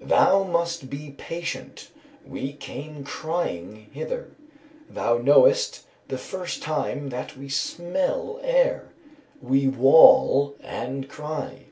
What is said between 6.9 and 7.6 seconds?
that we